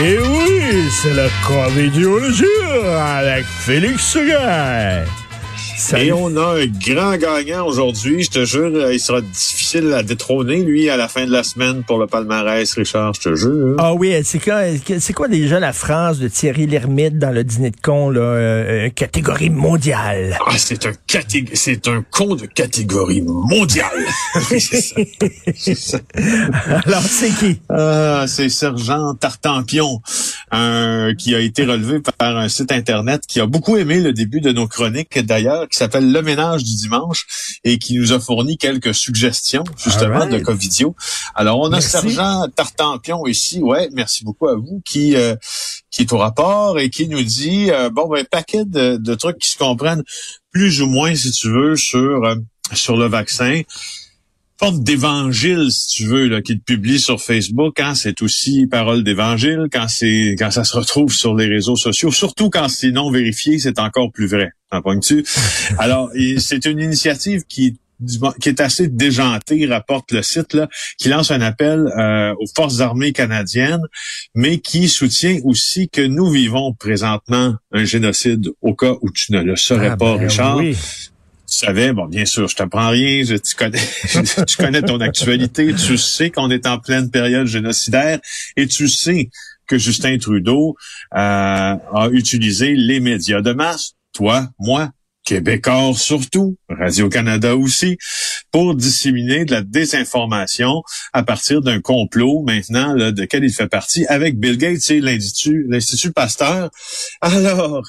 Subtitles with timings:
[0.00, 5.04] Et oui, c'est le comédien le jour avec Félix Seguin.
[5.96, 8.22] Et on a un grand gagnant aujourd'hui.
[8.24, 11.42] Je te jure, euh, il sera difficile à détrôner, lui, à la fin de la
[11.42, 13.76] semaine pour le palmarès, Richard, je te jure.
[13.78, 14.62] Ah oui, c'est quoi,
[14.98, 18.86] c'est quoi déjà la phrase de Thierry Lhermitte dans le dîner de con, là, euh,
[18.86, 20.36] euh, catégorie mondiale?
[20.46, 23.88] Ah, c'est un catég- c'est un con de catégorie mondiale.
[24.50, 24.96] Oui, c'est ça.
[25.56, 25.98] C'est ça.
[26.86, 27.60] Alors, c'est qui?
[27.68, 30.00] Ah, c'est Sergent Tartampion,
[30.50, 34.40] un, qui a été relevé par un site Internet qui a beaucoup aimé le début
[34.40, 37.26] de nos chroniques, d'ailleurs, qui s'appelle Le Ménage du Dimanche
[37.64, 40.94] et qui nous a fourni quelques suggestions, justement, de Covidio.
[41.34, 41.90] Alors, on a Merci.
[41.90, 45.34] Sergent Tartampion ici, ouais, merci beaucoup à vous, qui, euh,
[45.90, 49.38] qui est au rapport et qui nous dit, euh, bon, ben, paquet de, de trucs
[49.38, 50.02] qui se comprennent
[50.50, 52.36] plus ou moins, si tu veux, sur, euh,
[52.72, 53.62] sur le vaccin
[54.58, 59.66] forme d'évangile, si tu veux, là, qu'il publie sur Facebook, hein, c'est aussi parole d'évangile.
[59.72, 63.58] Quand c'est quand ça se retrouve sur les réseaux sociaux, surtout quand c'est non vérifié,
[63.58, 64.50] c'est encore plus vrai.
[64.70, 65.24] T'en pognes-tu?
[65.78, 67.78] Alors, c'est une initiative qui
[68.40, 72.78] qui est assez déjantée, rapporte le site, là, qui lance un appel euh, aux forces
[72.80, 73.82] armées canadiennes,
[74.36, 79.42] mais qui soutient aussi que nous vivons présentement un génocide au cas où tu ne
[79.42, 80.76] le saurais Ah, pas, ben Richard oui.
[81.50, 83.78] Tu savais, bon, bien sûr, je t'apprends rien, je, tu connais,
[84.46, 88.18] tu connais ton actualité, tu sais qu'on est en pleine période génocidaire
[88.56, 89.30] et tu sais
[89.66, 90.76] que Justin Trudeau
[91.14, 94.90] euh, a utilisé les médias de masse, toi, moi,
[95.24, 97.98] Québécois surtout, Radio-Canada aussi,
[98.52, 100.82] pour disséminer de la désinformation
[101.12, 105.00] à partir d'un complot maintenant là, de quel il fait partie avec Bill Gates et
[105.00, 106.70] l'Institut, Pasteur.
[107.20, 107.82] Alors,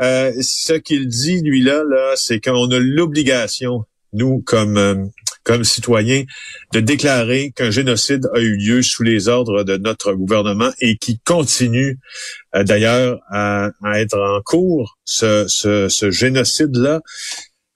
[0.00, 4.94] euh, ce qu'il dit, lui, là, là c'est qu'on a l'obligation, nous, comme, euh,
[5.42, 6.24] comme citoyens,
[6.72, 11.18] de déclarer qu'un génocide a eu lieu sous les ordres de notre gouvernement et qui
[11.24, 11.98] continue,
[12.54, 17.00] euh, d'ailleurs, à, à être en cours, ce, ce, ce génocide-là.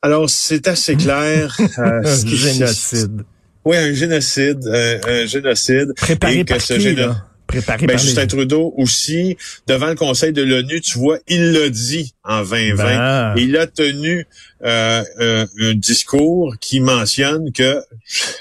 [0.03, 1.57] Alors, c'est assez clair.
[1.79, 3.23] euh, Un ce qui- génocide.
[3.65, 5.93] Oui, un génocide, euh, un génocide.
[5.97, 7.25] Préparé Et que par ce qui, géno- là?
[7.49, 8.27] Préparé Ben, par Justin les...
[8.27, 9.37] Trudeau aussi,
[9.67, 12.85] devant le Conseil de l'ONU, tu vois, il l'a dit en 2020.
[12.85, 13.35] Ben.
[13.39, 14.27] Il a tenu
[14.65, 17.81] euh, euh, un discours qui mentionne que,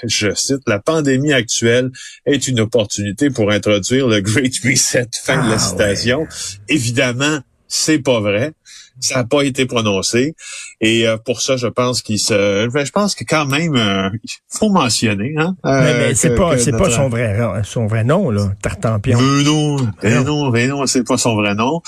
[0.04, 1.90] je cite, la pandémie actuelle
[2.26, 5.08] est une opportunité pour introduire le Great Reset.
[5.24, 6.26] Fin de Ah, la citation.
[6.68, 8.52] Évidemment, c'est pas vrai.
[9.00, 10.34] Ça n'a pas été prononcé.
[10.80, 12.68] Et euh, pour ça, je pense qu'il se.
[12.68, 15.34] ben, je pense que quand même, euh, il faut mentionner.
[15.36, 18.30] Hein, Mais, euh, mais c'est pas, que c'est pas notre- son vrai, son vrai nom,
[18.30, 19.18] là, Tartampion.
[19.20, 20.50] mais non, mais Non.
[20.52, 21.80] mais non, c'est pas son vrai nom.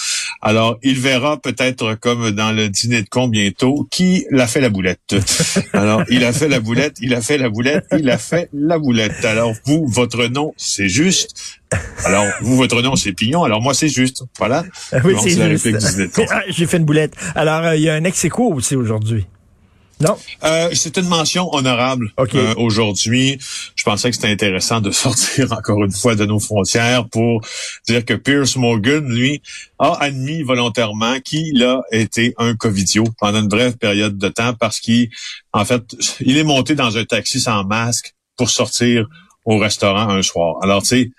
[0.43, 4.71] Alors, il verra peut-être comme dans le dîner de con bientôt qui l'a fait la
[4.71, 5.15] boulette.
[5.73, 8.79] Alors, il a fait la boulette, il a fait la boulette, il a fait la
[8.79, 9.25] boulette.
[9.25, 11.59] Alors, vous, votre nom, c'est juste.
[12.05, 13.45] Alors, vous, votre nom, c'est Pignon.
[13.45, 14.25] Alors, moi, c'est juste.
[14.39, 14.65] Voilà.
[15.05, 15.69] oui, Bon, c'est juste.
[16.31, 17.15] Ah, J'ai fait une boulette.
[17.37, 19.27] Alors, euh, il y a un ex-écho aussi aujourd'hui?
[20.01, 20.17] Non?
[20.45, 22.35] Euh, c'est une mention honorable OK.
[22.35, 23.39] euh, aujourd'hui.
[23.77, 27.43] Je pensais que c'était intéressant de sortir encore une fois de nos frontières pour
[27.87, 29.43] dire que Pierce Morgan, lui,
[29.79, 34.81] a admis volontairement qu'il a été un covidio pendant une brève période de temps parce
[34.81, 35.11] qu'il,
[35.53, 35.83] en fait,
[36.21, 39.07] il est monté dans un taxi sans masque pour sortir
[39.45, 40.57] au restaurant un soir.
[40.62, 41.11] Alors, tu sais,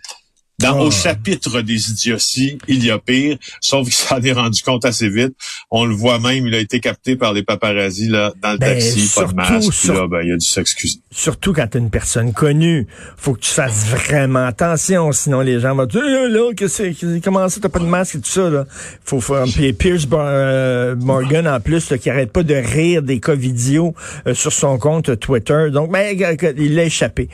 [0.62, 0.86] dans, Oh.
[0.88, 5.10] Au chapitre des idioties, il y a pire, sauf qu'il s'en est rendu compte assez
[5.10, 5.34] vite.
[5.70, 8.74] On le voit même, il a été capté par les paparazzis là, dans le Ben,
[8.74, 9.74] taxi, pas de surtout masque.
[9.74, 11.00] Sur- là, ben, il a dû s'excuser.
[11.12, 12.88] Surtout quand t'es une personne connue.
[13.18, 16.94] Faut que tu fasses vraiment attention, sinon les gens vont dire, Eh, là, qu'est-ce que
[16.94, 18.66] c'est, comment ça, t'as pas de masque et tout ça, là.
[19.04, 23.20] Faut faire, puis Pierce euh, Morgan, en plus, là, qui arrête pas de rire des
[23.20, 23.94] covidios
[24.28, 25.68] euh, sur son compte Twitter.
[25.72, 26.18] Donc, ben,
[26.58, 27.28] il l'a échappé.